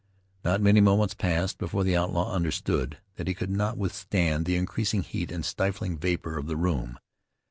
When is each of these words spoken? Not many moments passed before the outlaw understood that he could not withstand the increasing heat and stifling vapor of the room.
Not 0.43 0.61
many 0.61 0.81
moments 0.81 1.13
passed 1.13 1.59
before 1.59 1.83
the 1.83 1.95
outlaw 1.95 2.33
understood 2.33 2.97
that 3.17 3.27
he 3.27 3.35
could 3.35 3.51
not 3.51 3.77
withstand 3.77 4.45
the 4.47 4.55
increasing 4.55 5.03
heat 5.03 5.31
and 5.31 5.45
stifling 5.45 5.95
vapor 5.99 6.39
of 6.39 6.47
the 6.47 6.57
room. 6.57 6.97